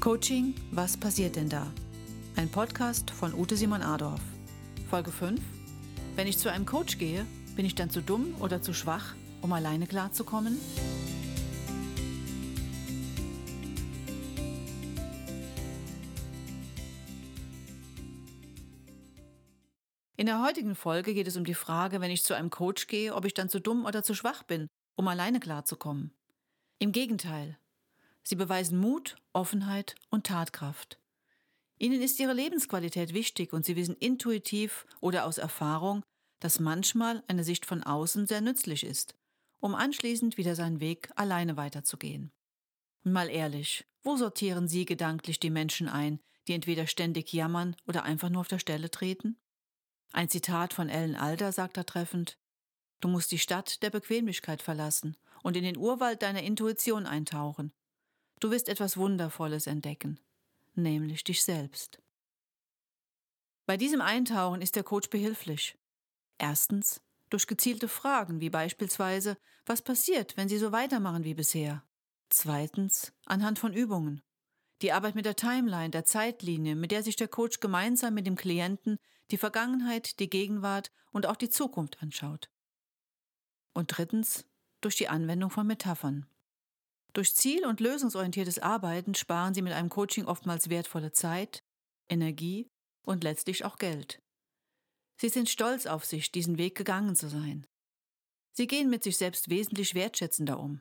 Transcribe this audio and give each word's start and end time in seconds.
Coaching, 0.00 0.54
was 0.70 0.96
passiert 0.96 1.34
denn 1.34 1.48
da? 1.48 1.66
Ein 2.36 2.48
Podcast 2.48 3.10
von 3.10 3.34
Ute 3.34 3.56
Simon 3.56 3.82
Adorf. 3.82 4.20
Folge 4.88 5.10
5. 5.10 5.40
Wenn 6.14 6.28
ich 6.28 6.38
zu 6.38 6.52
einem 6.52 6.66
Coach 6.66 6.98
gehe, 6.98 7.26
bin 7.56 7.66
ich 7.66 7.74
dann 7.74 7.90
zu 7.90 8.00
dumm 8.00 8.36
oder 8.38 8.62
zu 8.62 8.72
schwach, 8.72 9.16
um 9.42 9.52
alleine 9.52 9.88
klarzukommen? 9.88 10.56
In 20.16 20.26
der 20.26 20.40
heutigen 20.40 20.76
Folge 20.76 21.12
geht 21.12 21.26
es 21.26 21.36
um 21.36 21.44
die 21.44 21.54
Frage, 21.54 22.00
wenn 22.00 22.12
ich 22.12 22.22
zu 22.22 22.34
einem 22.34 22.50
Coach 22.50 22.86
gehe, 22.86 23.16
ob 23.16 23.24
ich 23.24 23.34
dann 23.34 23.48
zu 23.48 23.60
dumm 23.60 23.84
oder 23.84 24.04
zu 24.04 24.14
schwach 24.14 24.44
bin, 24.44 24.68
um 24.94 25.08
alleine 25.08 25.40
klarzukommen. 25.40 26.12
Im 26.78 26.92
Gegenteil. 26.92 27.58
Sie 28.28 28.36
beweisen 28.36 28.78
Mut, 28.78 29.16
Offenheit 29.32 29.94
und 30.10 30.26
Tatkraft. 30.26 31.00
Ihnen 31.78 32.02
ist 32.02 32.20
ihre 32.20 32.34
Lebensqualität 32.34 33.14
wichtig 33.14 33.54
und 33.54 33.64
sie 33.64 33.74
wissen 33.74 33.96
intuitiv 33.96 34.84
oder 35.00 35.24
aus 35.24 35.38
Erfahrung, 35.38 36.02
dass 36.38 36.60
manchmal 36.60 37.24
eine 37.26 37.42
Sicht 37.42 37.64
von 37.64 37.82
außen 37.82 38.26
sehr 38.26 38.42
nützlich 38.42 38.84
ist, 38.84 39.14
um 39.60 39.74
anschließend 39.74 40.36
wieder 40.36 40.54
seinen 40.54 40.78
Weg 40.78 41.08
alleine 41.16 41.56
weiterzugehen. 41.56 42.30
Mal 43.02 43.30
ehrlich, 43.30 43.86
wo 44.02 44.18
sortieren 44.18 44.68
Sie 44.68 44.84
gedanklich 44.84 45.40
die 45.40 45.48
Menschen 45.48 45.88
ein, 45.88 46.20
die 46.48 46.52
entweder 46.52 46.86
ständig 46.86 47.32
jammern 47.32 47.76
oder 47.86 48.02
einfach 48.02 48.28
nur 48.28 48.42
auf 48.42 48.48
der 48.48 48.58
Stelle 48.58 48.90
treten? 48.90 49.38
Ein 50.12 50.28
Zitat 50.28 50.74
von 50.74 50.90
Ellen 50.90 51.16
Alder 51.16 51.50
sagt 51.50 51.78
da 51.78 51.82
treffend, 51.82 52.36
Du 53.00 53.08
musst 53.08 53.32
die 53.32 53.38
Stadt 53.38 53.82
der 53.82 53.88
Bequemlichkeit 53.88 54.60
verlassen 54.60 55.16
und 55.42 55.56
in 55.56 55.64
den 55.64 55.78
Urwald 55.78 56.20
deiner 56.20 56.42
Intuition 56.42 57.06
eintauchen. 57.06 57.72
Du 58.40 58.50
wirst 58.50 58.68
etwas 58.68 58.96
Wundervolles 58.96 59.66
entdecken, 59.66 60.20
nämlich 60.74 61.24
dich 61.24 61.42
selbst. 61.42 62.00
Bei 63.66 63.76
diesem 63.76 64.00
Eintauchen 64.00 64.62
ist 64.62 64.76
der 64.76 64.84
Coach 64.84 65.10
behilflich. 65.10 65.76
Erstens 66.38 67.00
durch 67.30 67.46
gezielte 67.46 67.88
Fragen, 67.88 68.40
wie 68.40 68.50
beispielsweise, 68.50 69.36
was 69.66 69.82
passiert, 69.82 70.36
wenn 70.36 70.48
Sie 70.48 70.58
so 70.58 70.72
weitermachen 70.72 71.24
wie 71.24 71.34
bisher? 71.34 71.84
Zweitens 72.30 73.12
anhand 73.26 73.58
von 73.58 73.72
Übungen. 73.72 74.22
Die 74.80 74.92
Arbeit 74.92 75.14
mit 75.14 75.26
der 75.26 75.36
Timeline, 75.36 75.90
der 75.90 76.04
Zeitlinie, 76.04 76.76
mit 76.76 76.92
der 76.92 77.02
sich 77.02 77.16
der 77.16 77.28
Coach 77.28 77.60
gemeinsam 77.60 78.14
mit 78.14 78.26
dem 78.26 78.36
Klienten 78.36 78.98
die 79.30 79.36
Vergangenheit, 79.36 80.20
die 80.20 80.30
Gegenwart 80.30 80.90
und 81.10 81.26
auch 81.26 81.36
die 81.36 81.50
Zukunft 81.50 82.00
anschaut. 82.02 82.48
Und 83.74 83.96
drittens 83.96 84.46
durch 84.80 84.96
die 84.96 85.08
Anwendung 85.08 85.50
von 85.50 85.66
Metaphern. 85.66 86.26
Durch 87.18 87.34
ziel- 87.34 87.66
und 87.66 87.80
lösungsorientiertes 87.80 88.60
Arbeiten 88.60 89.12
sparen 89.16 89.52
Sie 89.52 89.60
mit 89.60 89.72
einem 89.72 89.88
Coaching 89.88 90.26
oftmals 90.26 90.70
wertvolle 90.70 91.10
Zeit, 91.10 91.64
Energie 92.08 92.70
und 93.04 93.24
letztlich 93.24 93.64
auch 93.64 93.76
Geld. 93.76 94.22
Sie 95.20 95.28
sind 95.28 95.48
stolz 95.48 95.86
auf 95.86 96.04
sich, 96.04 96.30
diesen 96.30 96.58
Weg 96.58 96.76
gegangen 96.76 97.16
zu 97.16 97.28
sein. 97.28 97.66
Sie 98.52 98.68
gehen 98.68 98.88
mit 98.88 99.02
sich 99.02 99.16
selbst 99.16 99.50
wesentlich 99.50 99.96
wertschätzender 99.96 100.60
um. 100.60 100.80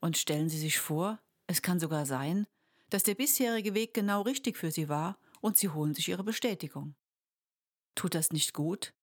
Und 0.00 0.16
stellen 0.16 0.48
Sie 0.48 0.58
sich 0.58 0.78
vor, 0.78 1.20
es 1.46 1.60
kann 1.60 1.78
sogar 1.78 2.06
sein, 2.06 2.46
dass 2.88 3.02
der 3.02 3.14
bisherige 3.14 3.74
Weg 3.74 3.92
genau 3.92 4.22
richtig 4.22 4.56
für 4.56 4.70
sie 4.70 4.88
war 4.88 5.18
und 5.42 5.58
sie 5.58 5.68
holen 5.68 5.92
sich 5.92 6.08
ihre 6.08 6.24
Bestätigung. 6.24 6.94
Tut 7.94 8.14
das 8.14 8.30
nicht 8.30 8.54
gut? 8.54 8.94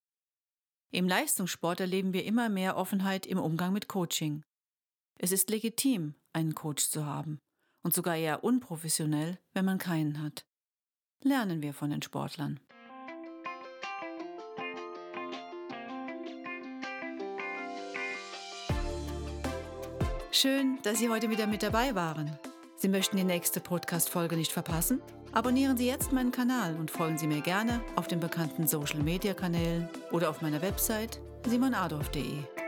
Im 0.90 1.08
Leistungssport 1.08 1.80
erleben 1.80 2.14
wir 2.14 2.26
immer 2.26 2.50
mehr 2.50 2.78
Offenheit 2.78 3.28
im 3.28 3.38
Umgang 3.38 3.74
mit 3.74 3.88
Coaching. 3.88 4.44
Es 5.22 5.34
ist 5.34 5.50
legitim, 5.50 6.16
einen 6.32 6.56
Coach 6.56 6.88
zu 6.90 7.06
haben 7.06 7.40
und 7.84 7.94
sogar 7.94 8.16
eher 8.16 8.46
unprofessionell, 8.46 9.38
wenn 9.54 9.66
man 9.66 9.78
keinen 9.78 10.24
hat. 10.24 10.46
Lernen 11.22 11.62
wir 11.62 11.74
von 11.74 11.90
den 11.90 12.02
Sportlern. 12.02 12.62
Schön, 20.32 20.80
dass 20.84 21.00
Sie 21.00 21.10
heute 21.10 21.30
wieder 21.30 21.48
mit 21.48 21.64
dabei 21.64 21.96
waren. 21.96 22.40
Sie 22.78 22.88
möchten 22.88 23.18
die 23.18 23.26
nächste 23.26 23.60
Podcast-Folge 23.60 24.38
nicht 24.38 24.54
verpassen? 24.54 25.02
Abonnieren 25.34 25.76
Sie 25.76 25.86
jetzt 25.86 26.14
meinen 26.14 26.32
Kanal 26.32 26.78
und 26.78 26.92
folgen 26.92 27.18
Sie 27.18 27.28
mir 27.28 27.42
gerne 27.42 27.84
auf 27.98 28.08
den 28.08 28.22
bekannten 28.22 28.68
Social-Media-Kanälen 28.68 29.90
oder 30.12 30.30
auf 30.30 30.42
meiner 30.42 30.62
Website 30.62 31.20
simonadolf.de. 31.46 32.59